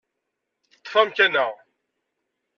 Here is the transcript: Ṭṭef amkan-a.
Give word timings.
Ṭṭef 0.77 0.93
amkan-a. 1.01 1.45